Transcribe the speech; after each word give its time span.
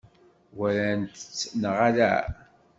Walant-tt 0.57 1.49
neɣ 1.61 1.77
ala? 1.87 2.13